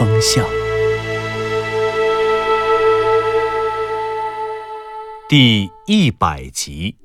[0.00, 0.42] 南风向》
[5.28, 6.96] 第一百集。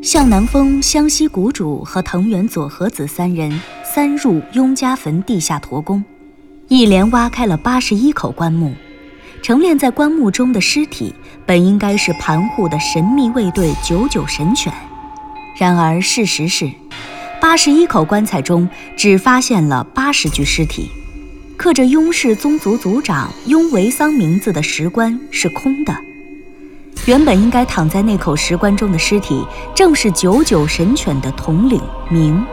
[0.00, 6.04] 向南风、湘西谷主和藤原佐和子三人三入雍家坟地下驼宫，
[6.68, 8.72] 一连挖开了八十一口棺木。
[9.42, 11.14] 陈列在棺木中的尸体
[11.46, 14.70] 本应该是盘户的神秘卫队九九神犬，
[15.56, 16.70] 然而事实是，
[17.40, 20.90] 八十一口棺材中只发现了八十具尸体，
[21.56, 25.96] 刻着雍氏宗族族长雍维桑名字的石棺是空的。
[27.06, 29.42] 原本应该躺在那口石棺中的尸体，
[29.74, 32.44] 正是九九神犬的统领明。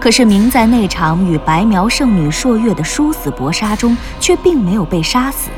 [0.00, 5.48] 可是明在那场与白苗圣女朔月的殊死搏杀中，却并没有被杀死，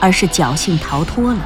[0.00, 1.40] 而是侥幸逃脱了。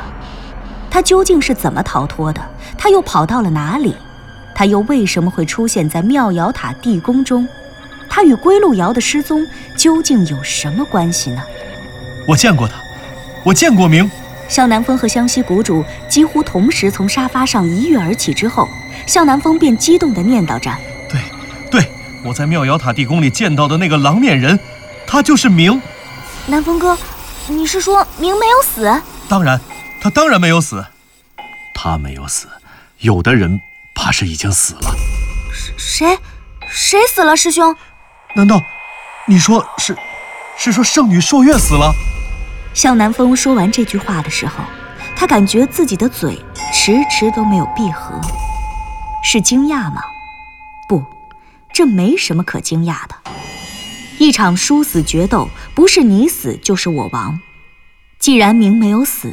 [0.91, 2.41] 他究竟是怎么逃脱的？
[2.78, 3.94] 他又跑到了哪里？
[4.55, 7.46] 他又为什么会出现在妙瑶塔地宫中？
[8.08, 9.44] 他与归路瑶的失踪
[9.77, 11.42] 究竟有什么关系呢？
[12.28, 12.74] 我见过他，
[13.44, 14.08] 我见过明。
[14.46, 18.68] 向南风和湘西谷主几乎同时从沙发上一跃而起之后，
[19.05, 20.70] 向南风便激动地念叨着
[21.11, 21.20] 对，
[21.70, 21.91] 对，
[22.22, 24.56] 我在妙瑶塔地宫里见到的那个狼面人，
[25.06, 25.80] 他就是明。
[26.46, 26.96] ：“南风哥，
[27.48, 29.02] 你是说明没有死？
[29.28, 29.60] 当然，
[30.00, 30.84] 他当然没有死。
[31.74, 32.48] 他没有死，
[33.00, 33.60] 有的人
[33.94, 34.94] 怕是已经死了。
[35.76, 36.18] 谁？
[36.70, 37.36] 谁死了？
[37.36, 37.77] 师兄？”
[38.34, 38.60] 难道
[39.27, 39.96] 你说是，
[40.56, 41.92] 是说圣女朔月死了？
[42.72, 44.64] 向南风说完这句话的时候，
[45.14, 48.18] 他感觉自己的嘴迟迟都没有闭合，
[49.22, 50.02] 是惊讶吗？
[50.88, 51.04] 不，
[51.72, 53.14] 这没什么可惊讶的。
[54.19, 57.39] 一场殊死决斗，不是你死就是我亡。
[58.19, 59.33] 既然明没有死，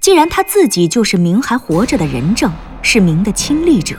[0.00, 2.50] 既然他自己就是明还活着的人证，
[2.82, 3.96] 是明的亲历者，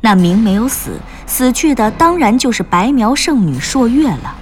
[0.00, 4.36] 那明没有死，死去的当然就是白苗圣女朔月了。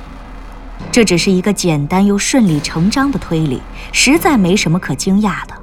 [0.91, 3.61] 这只是一个简单又顺理成章的推理，
[3.93, 5.55] 实在没什么可惊讶的。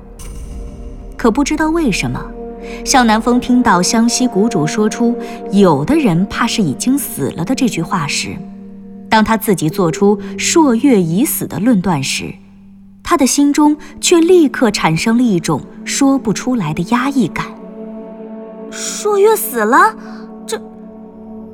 [1.16, 2.24] 可不知道为什么，
[2.84, 5.16] 向南风听到湘西谷主说出
[5.52, 8.36] “有的人怕是已经死了”的这句话时，
[9.10, 12.34] 当他自己做出“朔月已死”的论断时，
[13.04, 17.48] 他的心中却立刻产生了一种说不出来的压抑感。
[18.72, 19.96] 朔月死了？
[20.46, 20.62] 这，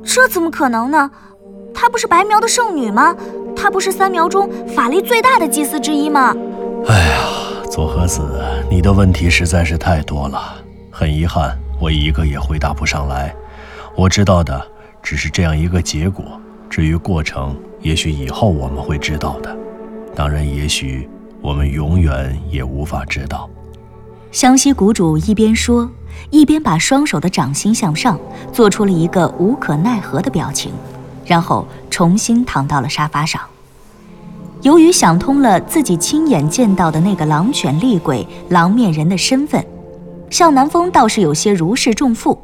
[0.04, 1.10] 这怎么可能呢？
[1.72, 3.16] 她不是白苗的圣女吗？
[3.56, 6.36] 她不是三苗中法力最大的祭司之一吗？
[6.86, 7.20] 哎呀，
[7.70, 8.22] 左和子，
[8.70, 10.56] 你的问题实在是太多了，
[10.90, 13.34] 很遗憾，我一个也回答不上来。
[13.94, 14.62] 我知道的
[15.02, 16.24] 只是这样一个结果，
[16.76, 19.56] 至于过程，也许以后我们会知道的。
[20.14, 21.08] 当然，也许
[21.40, 23.48] 我们永远也无法知道。
[24.30, 25.90] 湘西谷主一边说，
[26.28, 28.20] 一边把双手的掌心向上，
[28.52, 30.70] 做出了一个无可奈何的表情，
[31.24, 33.40] 然后重新躺到了沙发上。
[34.60, 39.64] 由于想通了自己亲眼见到的那个狼犬厉鬼狼面人的身份，
[40.28, 42.38] 向南风倒是有些如释重负。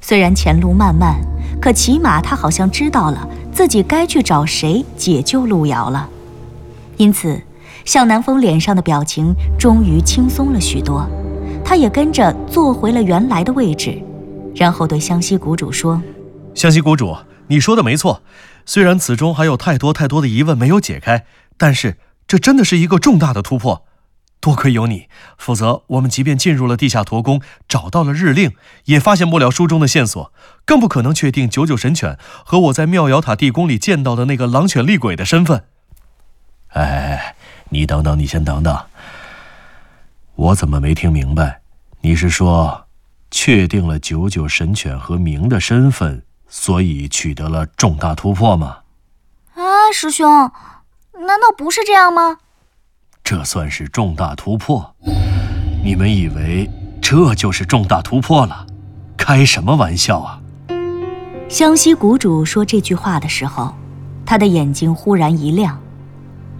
[0.00, 1.16] 虽然前路漫漫，
[1.60, 6.06] 可起码他好像知道了自己该去找谁解救路遥了。
[6.98, 7.42] 因此，
[7.86, 11.08] 向南风脸上的表情终于轻松了许多，
[11.64, 13.98] 他也跟着坐回了原来的位置，
[14.54, 15.98] 然后对湘西谷主说
[16.54, 18.20] 湘西谷主，你说的没错，
[18.66, 21.24] 虽然此中还有太多太多的疑问没有解开，
[21.56, 21.96] 但是
[22.28, 23.86] 这真的是一个重大的突破。
[24.40, 28.54] 多亏有你，否则我们即便进入了地下驼宫，找到了日令，
[28.84, 30.32] 也发现不了书中的线索，
[30.64, 35.64] 更不可能确定九九神犬和我在妙瑶塔地宫里见到的那个狼犬厉鬼的身份。
[36.68, 37.34] 哎，
[37.70, 38.84] 你等等，你先等等，
[40.34, 41.62] 我怎么没听明白？
[42.02, 42.86] 你是说，
[43.30, 48.78] 确定了九九神犬和明的身份，所以取得了重大突破吗？
[49.54, 50.30] 啊，师兄，
[51.26, 52.38] 难道不是这样吗？
[53.28, 54.94] 这算是重大突破？
[55.82, 56.70] 你们以为
[57.02, 58.64] 这就是重大突破了？
[59.16, 60.40] 开什么玩笑啊
[61.50, 63.74] ！：“湘西谷主说这句话的时候，
[64.24, 65.76] 他的眼睛忽然一亮。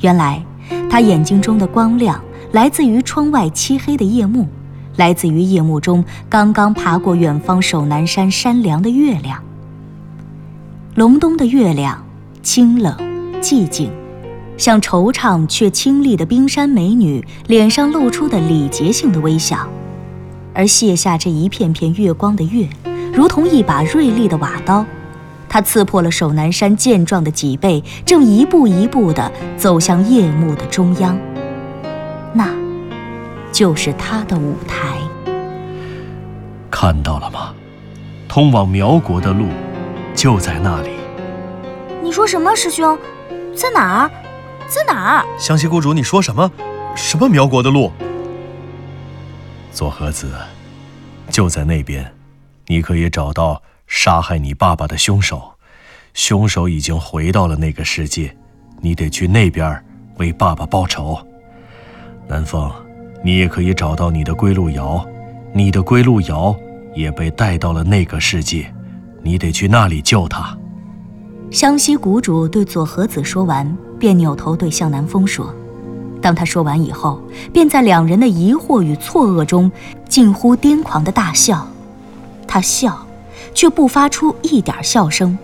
[0.01, 0.45] 原来，
[0.91, 2.21] 他眼睛中的光亮
[2.51, 4.49] 来自于窗外漆黑的夜幕，
[4.97, 9.41] 来自于夜幕中刚刚爬过远方守南山山梁的月亮。
[10.97, 12.05] 隆冬的月亮，
[12.43, 12.93] 清冷
[13.41, 13.89] 寂静，
[14.57, 19.69] 像惆怅却清丽的冰山美女脸上露出的礼节性的微笑。
[20.55, 22.67] 而卸下这一片片月光的月，
[23.13, 24.85] 如同一把锐利的瓦刀，
[25.49, 31.19] 它刺破了守南山健壮的脊背，正一步一步地走向夜幕的中央。
[32.33, 32.49] 那，
[33.53, 34.97] 就是他的舞台。
[36.71, 37.53] 看到了吗？
[38.29, 39.47] 通往苗国的路，
[40.15, 40.91] 就在那里。
[42.03, 42.97] 你说什么，师兄？
[43.55, 44.11] 在哪儿？
[44.69, 45.27] 在哪儿？
[45.39, 46.51] 湘西谷主，你说什么？
[46.95, 47.93] 什么苗国的路？
[49.71, 50.33] 左和子，
[51.31, 52.13] 就在那边，
[52.67, 55.53] 你可以找到杀害你爸爸的凶手。
[56.15, 58.35] 凶手已经回到了那个世界，
[58.81, 59.85] 你得去那边
[60.17, 61.19] 为爸爸报仇。
[62.27, 62.73] 南风，
[63.23, 65.07] 你也可以找到你的归路瑶，
[65.53, 66.57] 你的归路瑶
[66.95, 68.73] 也被带到了那个世界，
[69.23, 70.57] 你得去那里救他。
[71.51, 75.55] 湘西谷主对左和子说完，便扭头对向南风说。
[76.21, 77.21] 当他说完以后，
[77.53, 79.71] 便在两人的疑惑与错愕中，
[80.09, 81.67] 近乎癫狂的大笑。
[82.49, 83.07] 他笑，
[83.55, 85.39] 却不发出一点笑声，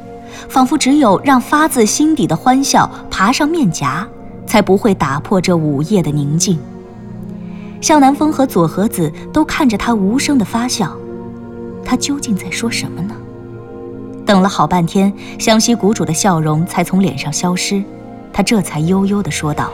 [0.49, 4.07] 仿佛只有让发自心底的欢笑爬上面颊，
[4.47, 6.59] 才不会打破这午夜的宁静。
[7.81, 10.97] 向南风和左和子都看着他无声的发笑，
[11.85, 13.15] 他究竟在说什么呢？
[14.25, 17.83] 等了好半天，湘西谷主的笑容才从脸上消失，
[18.33, 19.71] 他这才悠悠地说道。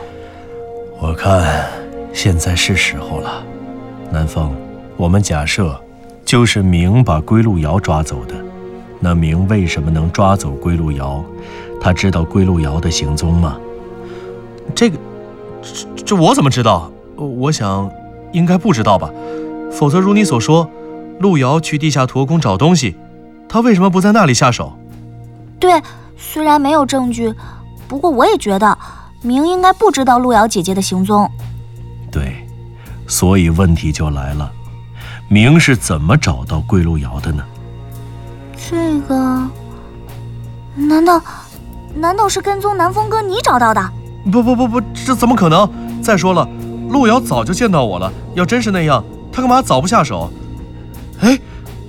[1.00, 1.66] 我看
[2.12, 3.42] 现在是时候了，
[4.10, 4.52] 南风，
[4.96, 5.80] 我们假设
[6.24, 8.34] 就是明把归路瑶抓走的。
[9.00, 11.24] 那明为什么能抓走归路瑶？
[11.80, 13.56] 他知道归路瑶的行踪吗？
[14.74, 14.98] 这个，
[15.62, 16.90] 这这我怎么知道？
[17.14, 17.88] 我想
[18.32, 19.08] 应该不知道吧。
[19.70, 20.68] 否则如你所说，
[21.20, 22.96] 路遥去地下驼宫找东西，
[23.48, 24.72] 他为什么不在那里下手？
[25.60, 25.80] 对，
[26.16, 27.32] 虽然没有证据，
[27.88, 28.78] 不过我也觉得。
[29.20, 31.28] 明应该不知道路遥姐姐的行踪，
[32.08, 32.46] 对，
[33.08, 34.48] 所以问题就来了，
[35.26, 37.42] 明是怎么找到桂路遥的呢？
[38.56, 39.44] 这个，
[40.76, 41.20] 难道，
[41.96, 43.90] 难道是跟踪南风哥你找到的？
[44.30, 45.68] 不不不不，这怎么可能？
[46.00, 46.48] 再说了，
[46.88, 50.30] 路遥早就见到我了，要真是那样，他干嘛早不下手？
[51.22, 51.36] 哎，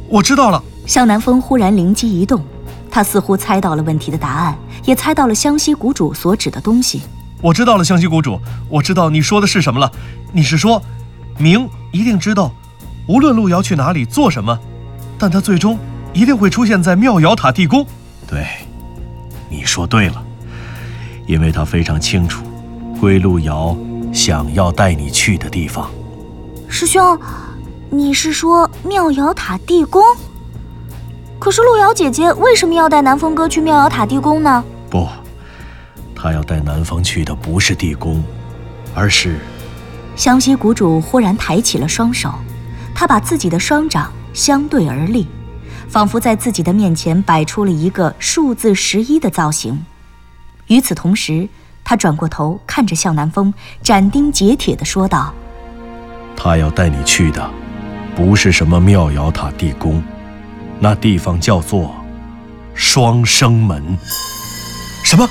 [0.08, 0.64] 我知道了。
[0.88, 2.44] 向南风忽然灵机一动，
[2.92, 7.02] 他似乎猜到了问题的答案，也猜到了湘西谷主所指的东西。
[7.42, 9.92] 我知道了，湘西谷主，我知道你说的是什么了。
[10.34, 10.82] 你是说，
[11.38, 12.52] 明一定知道，
[13.08, 14.60] 无论路遥去哪里做什么，
[15.18, 15.78] 但他最终
[16.14, 17.86] 一定会出现在妙瑶塔地宫。
[18.28, 18.46] 对，
[19.50, 20.24] 你说对了，
[21.26, 22.44] 因为他非常清楚，
[23.00, 23.78] 归路遥
[24.12, 25.90] 想要带你去的地方。
[26.68, 27.18] 师兄，
[27.90, 30.04] 你是说妙瑶塔地宫？
[31.40, 34.64] 可是路遥姐姐为什么要带南风哥去妙瑶塔地宫呢？
[34.90, 35.08] 不。
[36.14, 38.22] 他要带南风去的不是地宫，
[38.94, 39.40] 而是……
[40.18, 42.34] 湘西谷主忽然抬起了双手，
[42.94, 45.26] 他把自己的双掌相对而立，
[45.88, 49.86] 仿佛在自己的面前摆出了一个数字十一的造型。
[50.68, 51.48] 与此同时，
[51.86, 55.34] 他转过头看着向南风，斩钉截铁地说道
[56.36, 57.50] ：“他要带你去的，
[58.14, 60.04] 不是什么妙瑶塔地宫，
[60.80, 61.94] 那地方叫做
[62.74, 63.98] 双生门。
[65.04, 65.28] 什么？”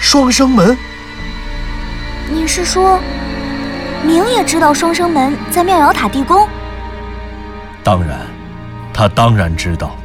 [0.00, 0.78] 双生门，
[2.32, 3.00] 你是说，
[4.06, 6.48] 明也知道双生门在妙瑶塔地宫？
[7.82, 8.20] 当然，
[8.94, 9.96] 他当然知道。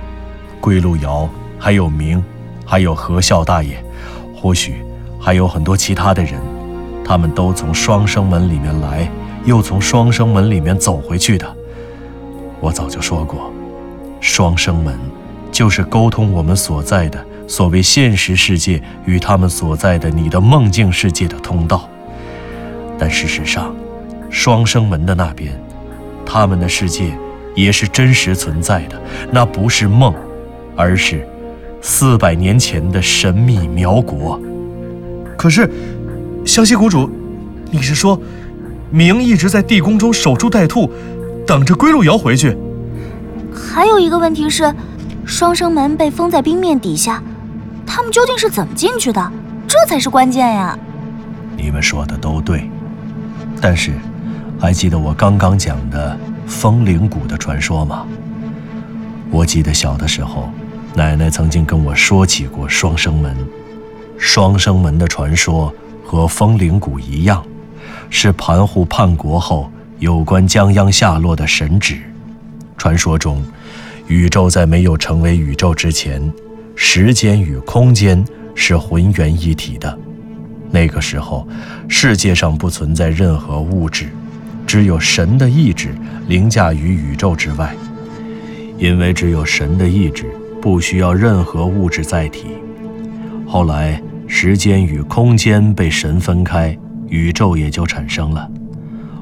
[0.60, 1.30] 归路瑶，
[1.60, 2.22] 还有明，
[2.66, 3.78] 还有何笑大爷，
[4.36, 4.84] 或许
[5.22, 6.42] 还有很多其他的人，
[7.06, 9.08] 他们都从双生门里面来，
[9.46, 11.56] 又从双生门里面走回去的。
[12.60, 13.53] 我早就说过，
[14.24, 14.98] 双生门
[15.52, 17.24] 就是沟通我们所在的。
[17.46, 21.90] 所谓现实世界与他们所在的你的梦境世界的通道，
[22.98, 23.76] 但事实上，
[24.30, 25.52] 双生门的那边，
[26.26, 27.12] 他们的世界
[27.54, 29.00] 也是真实存在的。
[29.30, 30.16] 那不是梦，
[30.74, 31.28] 而是
[31.82, 34.40] 四百年前的神秘苗国。
[35.38, 35.70] 可是，
[36.46, 37.10] 湘西谷主，
[37.72, 38.18] 你是说，
[38.90, 40.90] 明一直在地宫中守株待兔，
[41.46, 42.58] 等着归路瑶回去？
[43.54, 44.74] 还有一个问题是，
[45.26, 47.22] 双生门被封在冰面底下。
[47.86, 49.32] 他们究竟是怎么进去的？
[49.68, 50.78] 这才是关键呀！
[51.56, 52.70] 你们说的都对，
[53.62, 53.94] 但是，
[54.60, 56.18] 还记得我刚刚讲的
[56.48, 58.06] 风铃谷的传说吗？
[59.30, 60.50] 我记得小的时候，
[60.96, 63.36] 奶奶曾经跟我说起过双生门。
[64.18, 65.74] 双生门的传说
[66.06, 67.44] 和风铃谷一样，
[68.10, 69.70] 是盘户叛国后
[70.00, 72.02] 有关江央下落的神旨。
[72.84, 73.42] 传说中，
[74.08, 76.22] 宇宙在没有成为宇宙之前，
[76.76, 78.22] 时间与空间
[78.56, 79.98] 是浑圆一体的。
[80.70, 81.48] 那个时候，
[81.88, 84.08] 世界上不存在任何物质，
[84.68, 85.96] 只有神的意志
[86.28, 87.74] 凌驾于宇宙之外。
[88.78, 90.26] 因为只有神的意志，
[90.62, 92.48] 不需要任何物质载体。
[93.48, 98.52] 后来，时间与空间被神分开，宇宙也就产生了。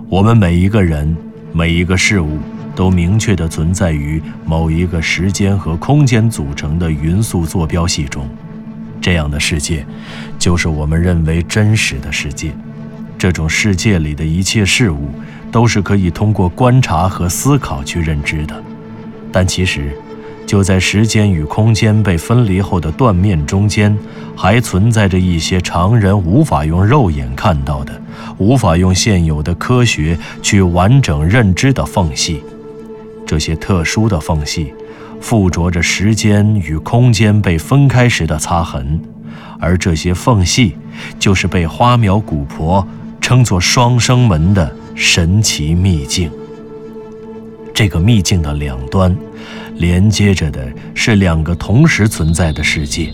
[0.10, 1.16] 我们每一个人、
[1.54, 2.40] 每一个事物，
[2.76, 8.28] 都明确地存在于某一个时间和空间组成的匀速坐标系中。
[9.02, 9.86] 这样的世界，
[10.38, 12.52] 就是我们认为真实的世界。
[13.18, 15.10] 这种世界里的一切事物，
[15.52, 18.64] 都是可以通过观察和思考去认知的。
[19.32, 19.96] 但其实，
[20.46, 23.96] 就在时间与空间被分离后的断面中间，
[24.36, 28.02] 还存在着一些常人无法用肉眼看到的、
[28.38, 32.44] 无法用现有的科学去完整认知的缝隙。
[33.32, 34.74] 这些特殊的缝隙，
[35.22, 39.00] 附着着时间与空间被分开时的擦痕，
[39.58, 40.76] 而这些缝隙，
[41.18, 42.86] 就是被花苗古婆
[43.22, 46.30] 称作双生门的神奇秘境。
[47.74, 49.16] 这个秘境的两端，
[49.78, 53.14] 连接着的是两个同时存在的世界，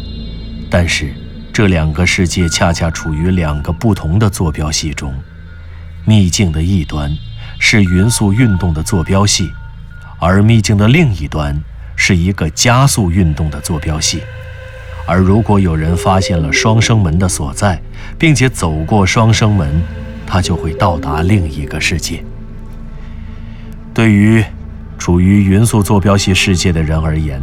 [0.68, 1.14] 但是
[1.54, 5.14] 这两个世界恰恰处于两个不同的坐标系中。
[6.06, 7.16] 秘境的一端
[7.60, 9.48] 是匀速运动的坐标系，
[10.20, 11.62] 而秘境的另一端
[11.96, 14.22] 是一个加速运动的坐标系。
[15.06, 17.82] 而如果有人发现了双生门的所在，
[18.20, 19.82] 并且走过双生门，
[20.26, 22.24] 他就会到达另一个世界。
[23.94, 24.44] 对于
[24.98, 27.42] 处于匀速坐标系世界的人而言，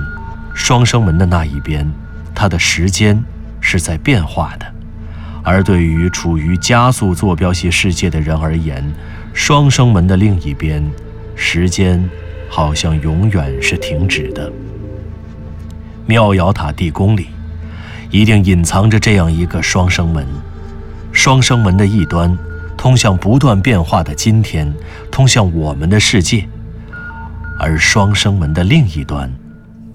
[0.55, 1.91] 双生门的那一边，
[2.35, 3.25] 它的时间
[3.61, 4.67] 是在变化的；
[5.43, 8.85] 而对于处于加速坐标系世界的人而言，
[9.33, 10.85] 双生门的另一边，
[11.35, 12.09] 时间
[12.55, 14.49] 好像永远是停止的。
[16.07, 17.27] 妙瑶塔地宫里，
[18.13, 20.25] 一定隐藏着这样一个双生门，
[21.11, 22.39] 双生门的一端。
[22.77, 24.73] 通向不断变化的今天，
[25.11, 26.45] 通向我们的世界；
[27.59, 29.29] 而双生门的另一端，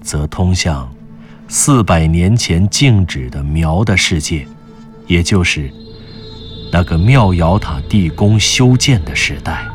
[0.02, 0.86] 则通向
[1.48, 4.46] 四百年前静止的苗的世界，
[5.06, 5.70] 也就是
[6.70, 9.66] 那个妙瑶塔地宫修建的时代。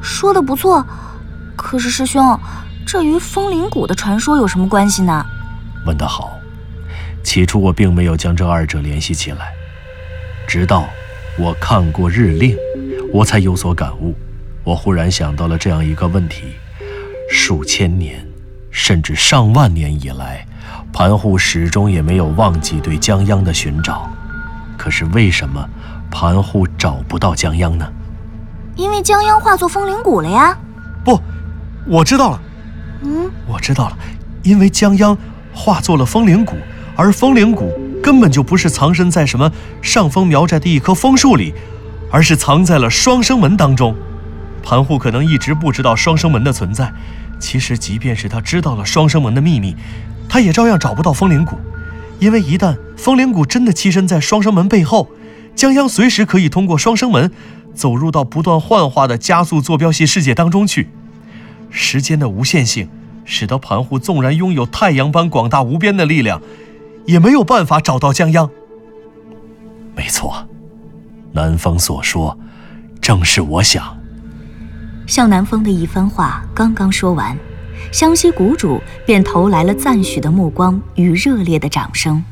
[0.00, 0.86] 说的不错，
[1.56, 2.38] 可是师兄，
[2.86, 5.24] 这与风铃谷的传说有什么关系呢？
[5.86, 6.38] 问得好。
[7.22, 9.52] 起初我并没有将这二者联系起来，
[10.46, 10.86] 直到。
[11.36, 12.56] 我看过日令，
[13.12, 14.14] 我才有所感悟。
[14.62, 16.44] 我忽然想到了这样一个问题：
[17.28, 18.24] 数千年，
[18.70, 20.46] 甚至上万年以来，
[20.92, 24.08] 盘户始终也没有忘记对江央的寻找。
[24.78, 25.68] 可是为什么
[26.08, 27.84] 盘户找不到江央呢？
[28.76, 30.56] 因为江央化作风铃谷了呀。
[31.04, 31.20] 不，
[31.86, 32.42] 我知道了。
[33.02, 33.98] 嗯，我知道了，
[34.42, 35.16] 因为江央
[35.52, 36.54] 化作了风铃谷，
[36.96, 37.72] 而风铃谷。
[38.02, 39.50] 根本就不是藏身在什么
[39.80, 41.54] 上峰苗寨的一棵枫树里，
[42.10, 43.96] 而是藏在了双生门当中。
[44.62, 46.92] 盘户可能一直不知道双生门的存在，
[47.40, 49.74] 其实即便是他知道了双生门的秘密，
[50.28, 51.56] 他也照样找不到风铃谷，
[52.18, 55.08] 因为一旦风铃谷真的栖身在双生门背后，
[55.56, 57.32] 江央随时可以通过双生门
[57.74, 60.90] 走入到不断幻化的加速坐标系世界当中去。
[61.76, 62.88] 时间的无限性，
[63.24, 66.40] 使得盘户纵然拥有太阳般广大无边的力量。
[67.06, 68.48] 也没有办法找到江央。
[69.94, 70.48] 没错，
[71.32, 72.38] 南风所说，
[72.98, 73.94] 正是我想。
[75.06, 77.36] 向南风的一番话刚刚说完，
[77.92, 82.24] 湘西谷主便投来了赞许的目光与热烈的掌声。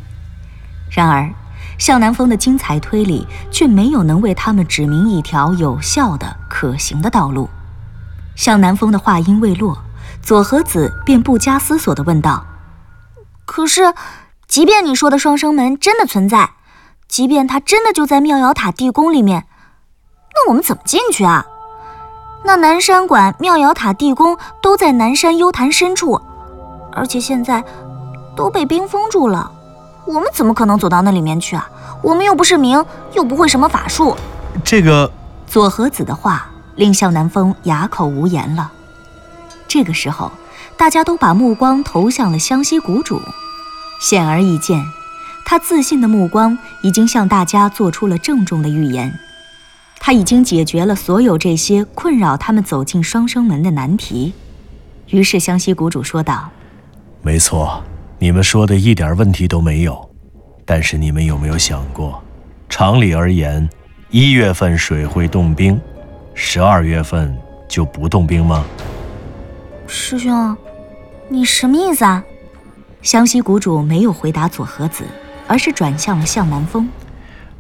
[0.91, 1.31] 然而，
[1.77, 7.47] 向南风的精彩推理却没有能为他们指明一条有效的、可行的道路。
[8.35, 9.79] 向南风的话音未落，
[10.23, 12.45] 左和子便不加思索地问道
[13.45, 13.95] ：“可是？”
[14.53, 16.51] 即便你说的双生门真的存在，
[17.09, 19.47] 即便它真的就在妙瑶塔地宫里面，
[20.35, 21.47] 那我们怎么进去啊？
[22.45, 26.21] 那南山馆、妙瑶塔地宫都在南山幽潭深处，
[26.93, 27.65] 而且现在
[28.37, 29.51] 都被冰封住了，
[30.05, 31.71] 我们怎么可能走到那里面去啊？
[32.03, 32.85] 我们又不是明，
[33.15, 34.15] 又不会什么法术。
[34.63, 35.11] 这个
[35.47, 38.73] 左和子的话令向南风哑口无言了。
[39.69, 40.31] 这个时候，
[40.77, 43.21] 大家都把目光投向了湘西谷主。
[44.01, 44.85] 显而易见，
[45.45, 49.13] 他自信的目光已经向大家做出了郑重的预言。
[50.01, 54.33] 他已经解决了所有这些困扰他们走进双生门的难题。
[55.11, 56.51] 于是，湘西谷主说道
[57.23, 57.81] ：“没错，
[58.19, 60.11] 你们说的一点问题都没有。
[60.65, 62.21] 但是，你们有没有想过，
[62.69, 63.69] 常理而言，
[64.11, 65.81] 一月份水会冻冰，
[66.35, 67.37] 十二月份
[67.69, 68.65] 就不动兵吗？
[69.87, 70.57] 师兄，
[71.29, 72.25] 你什么意思啊？
[73.03, 75.05] 湘西谷主没有回答左和子，
[75.47, 76.89] 而是转向了向南风。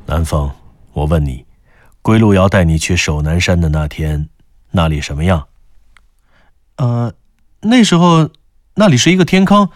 [0.07, 0.51] 南风，
[0.93, 1.45] 我问你，
[2.01, 4.29] 归路遥带你去守南山的那天，
[4.71, 5.47] 那里什么样？
[6.77, 7.13] 呃，
[7.61, 8.31] 那时候
[8.75, 9.69] 那里是一个天坑，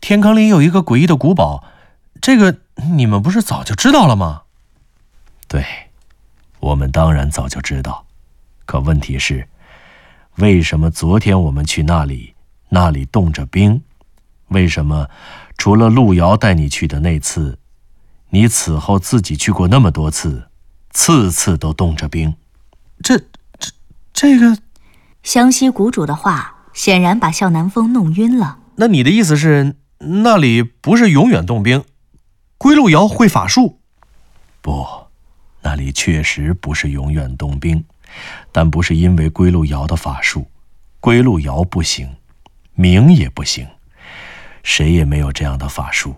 [0.00, 1.64] 天坑里有一个诡异的古堡，
[2.20, 2.58] 这个
[2.94, 4.42] 你们不是早就知道了吗？
[5.48, 5.64] 对，
[6.60, 8.05] 我们当然早就知道，
[8.66, 9.48] 可问题是，
[10.36, 12.34] 为什么昨天我们去那里，
[12.68, 13.80] 那里冻着冰？
[14.48, 15.08] 为什么，
[15.56, 17.58] 除了路遥带你去的那次，
[18.30, 20.48] 你此后自己去过那么多次，
[20.90, 22.34] 次次都冻着冰？
[23.02, 23.18] 这、
[23.58, 23.72] 这、
[24.12, 24.58] 这个，
[25.22, 28.58] 湘西谷主的话显然把向南风弄晕了。
[28.76, 31.84] 那你的意思是，那里不是永远冻冰？
[32.58, 33.80] 归路遥会法术？
[34.60, 34.86] 不，
[35.62, 37.84] 那里确实不是永远冻冰，
[38.52, 40.48] 但不是因为归路遥的法术，
[41.00, 42.08] 归路遥不行，
[42.74, 43.66] 明也不行。
[44.62, 46.16] 谁也没有这样的法术，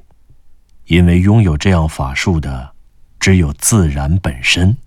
[0.86, 2.72] 因为拥有这样法术的，
[3.20, 4.78] 只有自然本身。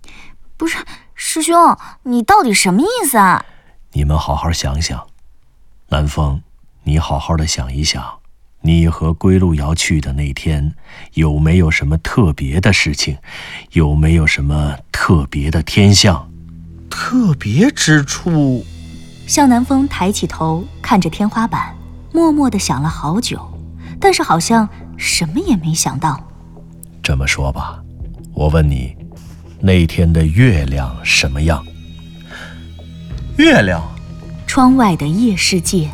[0.56, 0.78] 不是
[1.14, 1.54] 师兄，
[2.02, 3.44] 你到底什么意思啊？
[3.92, 5.06] 你们好好想想，
[5.90, 6.42] 南风，
[6.82, 8.18] 你好好的想一想，
[8.62, 10.74] 你和归路遥去的那天，
[11.12, 13.18] 有没有什么特别的事情？
[13.70, 16.31] 有没有什么特别的天象？
[16.92, 18.62] 特别之处？
[19.26, 21.74] 向南风抬起头，看着天花板，
[22.12, 23.40] 默默的想了好久。
[23.98, 24.68] 但是好像
[24.98, 26.22] 什么也没想到。
[27.02, 27.82] 这么说吧，
[28.34, 28.94] 我问你，
[29.58, 31.64] 那天的月亮什么样？
[33.38, 33.82] 月亮。
[34.46, 35.88] 窗外的夜世界，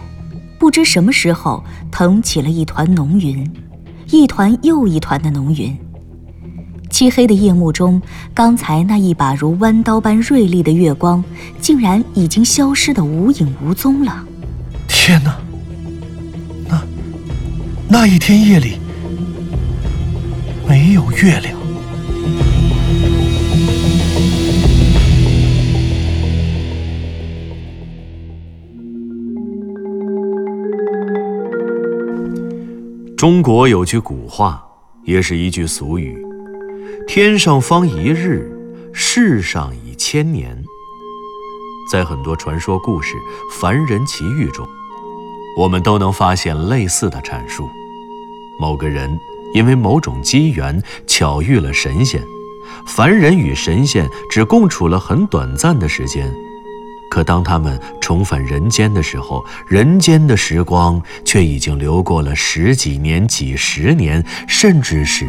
[0.59, 1.63] 不知什么时候
[1.93, 3.49] 腾起了一团浓云，
[4.09, 5.79] 一团又一团的浓云。
[6.91, 8.01] 漆黑的夜幕中，
[8.35, 11.23] 刚才那一把如弯刀般锐利的月光，
[11.61, 14.25] 竟然已经消失得无影无踪了。
[14.87, 15.39] 天哪！
[17.91, 18.79] 那一天夜里
[20.69, 21.57] 没有月亮。
[33.17, 34.63] 中国有句古话，
[35.05, 36.23] 也是一句俗语
[37.09, 38.47] ：“天上方一日，
[38.93, 40.63] 世上已千年。”
[41.91, 43.15] 在很多传说故事、
[43.59, 44.69] 凡人奇遇中，
[45.57, 47.67] 我们都能发现类似的阐述。
[48.61, 49.19] 某个人
[49.55, 52.23] 因为某种机缘巧遇了神仙，
[52.87, 56.31] 凡人与神仙只共处了很短暂的时间，
[57.11, 65.27] 可当他们重返人间的时候，人间的时光却已经流过了十几年、几十年，甚至是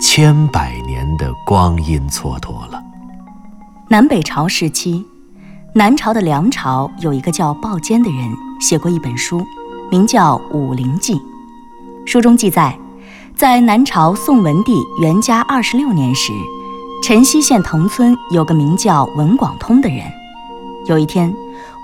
[0.00, 2.82] 千百年的光阴蹉跎了。
[3.88, 5.04] 南北朝时期，
[5.74, 8.30] 南朝的梁朝有一个叫鲍坚的人，
[8.60, 9.44] 写过一本书，
[9.90, 11.14] 名叫《武陵记》。
[12.04, 12.76] 书中记载，
[13.36, 16.32] 在南朝宋文帝元嘉二十六年时，
[17.02, 20.00] 辰溪县藤村有个名叫文广通的人。
[20.86, 21.32] 有一天，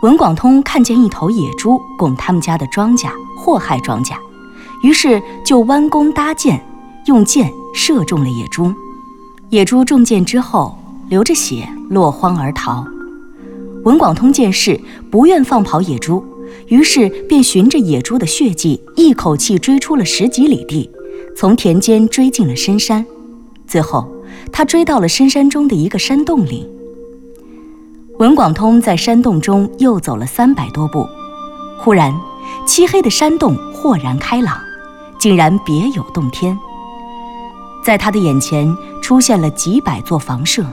[0.02, 4.14] 文广通看见一头野猪拱他们家的庄稼，祸害庄稼，
[4.82, 6.60] 于是就弯弓搭箭，
[7.06, 8.72] 用箭射中了野猪。
[9.50, 10.78] 野猪中箭之后，
[11.08, 12.86] 流着血落荒而逃。
[13.84, 14.80] 文广通见势，
[15.10, 16.24] 不愿放跑野猪。
[16.66, 20.90] 于是便循着野猪的血迹，一口气追出了十几里地，
[21.36, 23.04] 从田间追进了深山。
[23.66, 24.12] 最后，
[24.52, 26.68] 他追到了深山中的一个山洞里。
[28.18, 31.06] 文广通在山洞中又走了三百多步，
[31.78, 32.14] 忽然，
[32.66, 34.58] 漆黑的山洞豁然开朗，
[35.18, 36.58] 竟然别有洞天。
[37.84, 40.64] 在他的眼前出现了几百座房舍，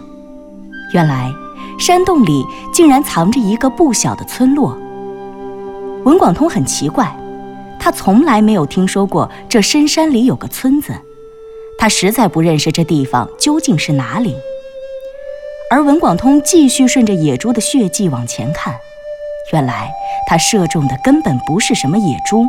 [0.93, 1.31] 原来，
[1.79, 2.43] 山洞里
[2.73, 4.77] 竟然藏着一个不小的村落。
[6.03, 7.15] 文广通很奇怪，
[7.79, 10.93] 他从来没有听说过这深山里有个村子，
[11.77, 14.35] 他实在不认识这地方究竟是哪里。
[15.69, 18.75] 而文广通继续顺着野猪的血迹往前看，
[19.51, 19.91] 原来
[20.27, 22.45] 他射中的根本不是什么野猪，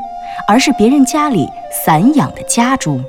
[0.47, 1.49] 而是别人家里
[1.85, 3.01] 散养的家猪。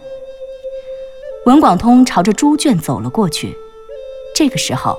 [1.50, 3.58] 文广通朝着猪圈走了过去，
[4.36, 4.96] 这个时候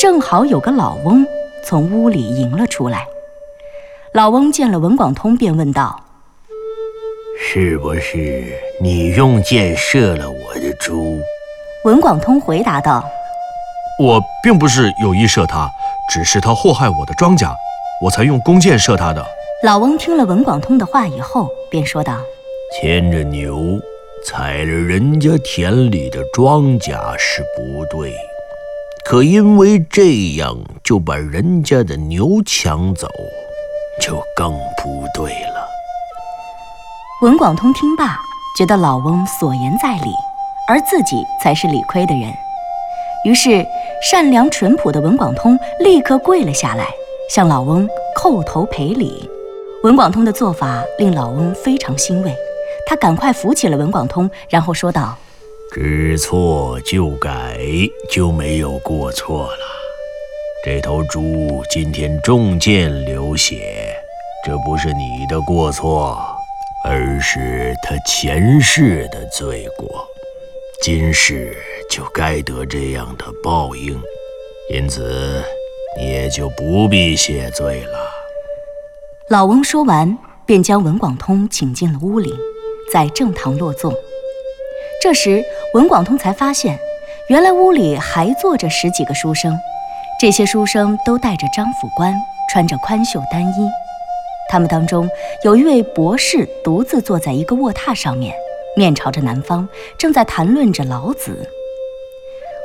[0.00, 1.24] 正好有个老翁
[1.64, 3.06] 从屋里迎了出来。
[4.12, 5.96] 老翁见了文广通，便问道
[7.38, 11.20] ：“是不是你用箭射了我的猪？”
[11.86, 13.04] 文广通回答道
[14.02, 15.70] ：“我并不是有意射他，
[16.10, 17.54] 只是他祸害我的庄稼，
[18.02, 19.24] 我才用弓箭射他的。”
[19.62, 22.18] 老翁听了文广通的话以后，便说道
[22.74, 23.78] ：“牵着牛
[24.24, 28.14] 踩了人家田里的庄稼是不对，
[29.04, 33.08] 可因为这样就把人家的牛抢走，
[34.00, 35.68] 就更不对了。
[37.22, 38.16] 文广通听罢，
[38.56, 40.10] 觉得老翁所言在理，
[40.68, 42.32] 而自己才是理亏的人。
[43.24, 43.66] 于是，
[44.08, 46.86] 善良淳朴的文广通立刻跪了下来，
[47.28, 49.28] 向老翁叩头赔礼。
[49.82, 52.32] 文广通的做法令老翁非常欣慰，
[52.86, 55.16] 他赶快扶起了文广通，然后说道
[55.72, 57.58] ：“知错就改，
[58.10, 59.64] 就没有过错了。
[60.64, 63.94] 这头猪今天中箭流血，
[64.44, 66.36] 这不是你的过错，
[66.84, 70.06] 而是他前世的罪过。
[70.82, 71.56] 今世。”
[71.90, 74.00] 就该得这样的报应，
[74.70, 75.44] 因此
[75.98, 78.10] 你也就不必谢罪了。
[79.28, 80.16] 老翁说完，
[80.46, 82.32] 便将文广通请进了屋里，
[82.92, 83.92] 在正堂落座。
[85.00, 85.42] 这时，
[85.74, 86.78] 文广通才发现，
[87.28, 89.58] 原来屋里还坐着十几个书生，
[90.20, 92.14] 这些书生都戴着张府冠，
[92.50, 93.70] 穿着宽袖单衣。
[94.50, 95.08] 他们当中
[95.44, 98.34] 有一位博士，独自坐在一个卧榻上面，
[98.76, 99.66] 面朝着南方，
[99.98, 101.48] 正在谈论着老子。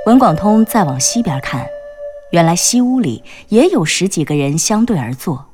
[0.05, 1.65] 文广通再往西边看，
[2.31, 5.45] 原来西屋里也有十几个人相对而坐，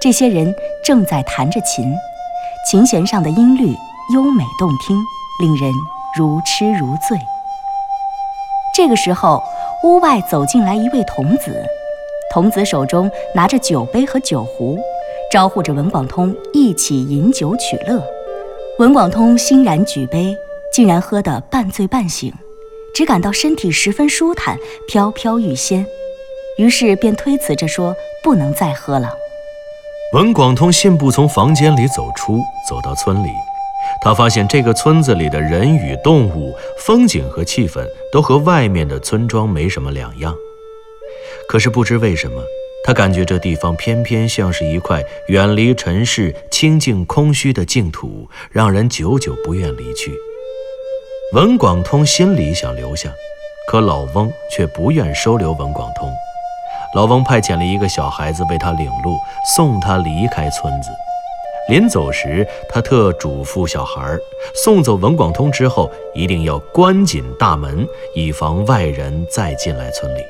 [0.00, 0.54] 这些人
[0.84, 1.92] 正在弹着琴，
[2.70, 3.74] 琴弦上的音律
[4.12, 4.96] 优美动听，
[5.40, 5.72] 令人
[6.16, 7.18] 如痴如醉。
[8.74, 9.42] 这个时候，
[9.84, 11.64] 屋外走进来一位童子，
[12.32, 14.78] 童子手中拿着酒杯和酒壶，
[15.30, 18.02] 招呼着文广通一起饮酒取乐。
[18.78, 20.34] 文广通欣然举杯，
[20.72, 22.32] 竟然喝得半醉半醒。
[22.92, 25.86] 只感到身体十分舒坦，飘飘欲仙，
[26.58, 27.94] 于是便推辞着说
[28.24, 29.14] ：“不能再喝了。”
[30.12, 33.30] 文广通信步从房间里走出，走到村里，
[34.02, 40.34] 他发现这个村子里的人与动物、风景和气氛都和外面的村庄没什么两样。
[41.48, 42.42] 可是不知为什么，
[42.82, 50.12] 他感觉这地方偏偏像是一块远离尘世、清净空虚的净土，让人久久不愿离去。
[51.34, 53.12] 文广通心里想留下，
[53.68, 56.10] 可老翁却不愿收留文广通。
[56.96, 59.16] 老翁派遣了一个小孩子为他领路，
[59.54, 60.90] 送他离开村子。
[61.68, 64.16] 临走时，他特嘱咐小孩
[64.54, 70.22] 送走文广通之后，一定要关紧大门，以防外人再进来村里。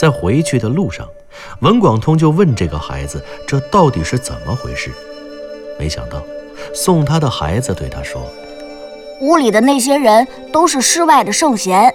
[0.00, 1.06] 在回去的路上，
[1.60, 4.90] 文广通就问这个孩子：“这到底是怎么回事？”
[5.78, 6.22] 没想到，
[6.72, 8.22] 送他的孩子对他说。
[9.20, 11.92] 屋里的那些人都是世外的圣贤，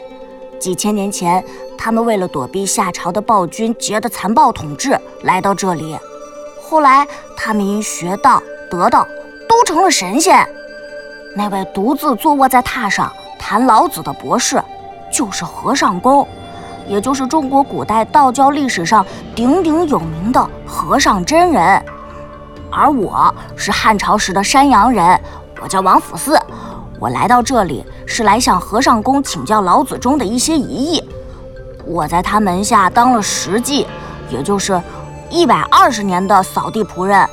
[0.60, 1.44] 几千年前，
[1.78, 5.98] 他们为了躲避夏朝的暴君桀的残暴统治，来到这里。
[6.74, 7.08] 后来，
[7.38, 9.08] 他们因学道得道，
[9.48, 10.44] 都成了神仙。
[11.36, 14.60] 那位独自坐卧在榻上谈老子的博士，
[15.12, 16.28] 就是和尚公，
[16.88, 19.06] 也就是中国古代道教历史上
[19.36, 21.86] 鼎鼎有名的和尚真人。
[22.72, 25.22] 而我是汉朝时的山阳人，
[25.62, 26.40] 我叫王府四。
[27.00, 31.08] 我来到这里是来向和尚公请教老子中的一些疑义。
[31.86, 33.86] 我在他门下当了十季，
[34.32, 34.82] 也就是
[35.34, 37.28] 一百二十年的扫地仆人，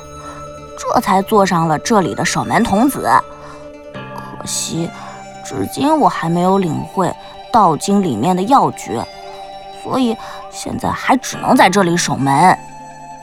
[0.75, 3.07] 这才做上了这里的守门童子。
[3.93, 4.89] 可惜，
[5.45, 7.07] 至今我还没有领会
[7.53, 9.05] 《道经》里面的要诀，
[9.83, 10.17] 所以
[10.49, 12.57] 现在还只能在这里守门。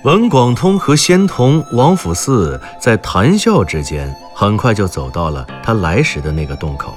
[0.05, 6.95] 文广通和仙童王府四在谈笑之间，很快就走到了他来时的那个洞口。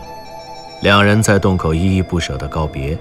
[0.84, 2.96] 两人在洞口依依不舍地告别，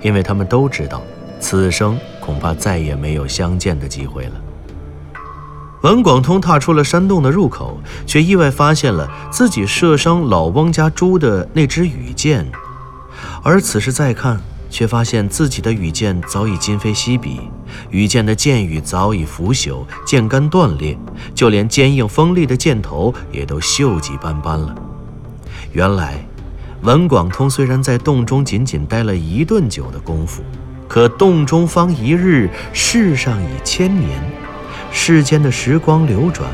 [0.00, 1.02] 因为他们都知道，
[1.40, 4.32] 此生恐怕再也没有相见的机会了。
[5.82, 12.46] 文广通踏出了山洞的入口，却意外发现了自己射伤老翁家猪的那支羽箭，
[13.42, 14.40] 而此时再看。
[14.72, 17.40] 却发现自己的羽箭早已今非昔比，
[17.90, 20.96] 羽箭的箭羽早已腐朽，箭杆断裂，
[21.34, 24.72] 就连坚硬锋利的箭头也都锈迹斑斑了。
[25.72, 26.24] 原来，
[26.82, 30.40] 文广通虽然在洞中仅仅待了一顿酒的功夫，
[30.90, 34.20] 可洞中方一日，世上已千年。
[34.90, 36.50] 世间的时光流转，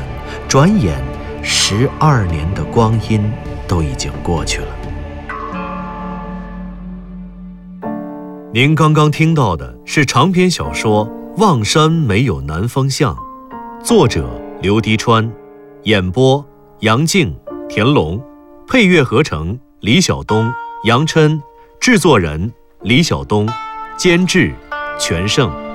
[0.47, 1.01] 转眼
[1.41, 3.19] 十二年的光阴
[3.67, 4.67] 都已经过去了。
[8.53, 11.07] 您刚刚听到的是长篇小说
[11.41, 13.15] 《望山没有南方向》，
[13.83, 14.29] 作者
[14.61, 15.27] 刘迪川，
[15.85, 16.45] 演播
[16.81, 17.35] 杨静、
[17.67, 18.23] 田龙，
[18.67, 21.41] 配乐合成李晓东、杨琛，
[21.79, 23.49] 制作人李晓东，
[23.97, 24.53] 监制
[24.99, 25.66] 全胜。